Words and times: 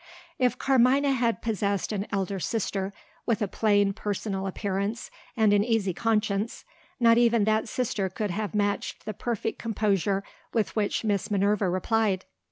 If 0.39 0.57
Carmina 0.57 1.11
had 1.11 1.43
possessed 1.43 1.91
an 1.91 2.07
elder 2.11 2.39
sister, 2.39 2.91
with 3.27 3.39
a 3.43 3.47
plain 3.47 3.93
personal 3.93 4.47
appearance 4.47 5.11
and 5.37 5.53
an 5.53 5.63
easy 5.63 5.93
conscience, 5.93 6.65
not 6.99 7.19
even 7.19 7.43
that 7.43 7.69
sister 7.69 8.09
could 8.09 8.31
have 8.31 8.55
matched 8.55 9.05
the 9.05 9.13
perfect 9.13 9.59
composure 9.59 10.23
with 10.53 10.75
which 10.75 11.03
Miss 11.03 11.29
Minerva 11.29 11.69
replied. 11.69 12.25